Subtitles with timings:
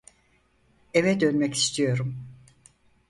[0.93, 2.27] Eve dönmek istiyorum.